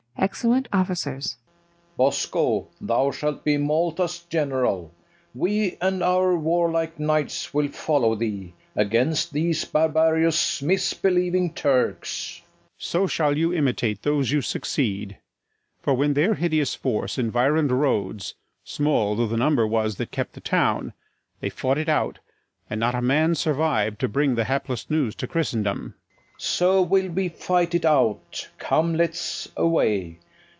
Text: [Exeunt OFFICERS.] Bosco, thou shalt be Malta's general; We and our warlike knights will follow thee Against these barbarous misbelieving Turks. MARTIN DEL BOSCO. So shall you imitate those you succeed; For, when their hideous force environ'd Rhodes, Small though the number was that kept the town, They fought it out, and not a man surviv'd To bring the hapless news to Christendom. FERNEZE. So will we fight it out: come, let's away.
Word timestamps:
[Exeunt 0.17 0.67
OFFICERS.] 0.71 1.37
Bosco, 1.97 2.67
thou 2.79 3.09
shalt 3.09 3.43
be 3.43 3.57
Malta's 3.57 4.19
general; 4.19 4.93
We 5.33 5.77
and 5.81 6.03
our 6.03 6.37
warlike 6.37 6.99
knights 6.99 7.51
will 7.55 7.69
follow 7.69 8.13
thee 8.13 8.53
Against 8.75 9.33
these 9.33 9.65
barbarous 9.65 10.61
misbelieving 10.61 11.55
Turks. 11.55 12.39
MARTIN 12.39 12.49
DEL 12.51 12.77
BOSCO. 12.77 12.77
So 12.77 13.07
shall 13.07 13.35
you 13.35 13.51
imitate 13.51 14.03
those 14.03 14.29
you 14.31 14.41
succeed; 14.43 15.17
For, 15.81 15.95
when 15.95 16.13
their 16.13 16.35
hideous 16.35 16.75
force 16.75 17.17
environ'd 17.17 17.71
Rhodes, 17.71 18.35
Small 18.63 19.15
though 19.15 19.25
the 19.27 19.37
number 19.37 19.65
was 19.65 19.95
that 19.95 20.11
kept 20.11 20.33
the 20.33 20.39
town, 20.41 20.93
They 21.39 21.49
fought 21.49 21.79
it 21.79 21.89
out, 21.89 22.19
and 22.69 22.79
not 22.79 22.93
a 22.93 23.01
man 23.01 23.33
surviv'd 23.33 23.99
To 24.01 24.07
bring 24.07 24.35
the 24.35 24.43
hapless 24.45 24.87
news 24.89 25.15
to 25.15 25.25
Christendom. 25.27 25.95
FERNEZE. 26.43 26.47
So 26.57 26.81
will 26.81 27.09
we 27.11 27.29
fight 27.29 27.75
it 27.75 27.85
out: 27.85 28.49
come, 28.57 28.95
let's 28.95 29.47
away. 29.55 30.17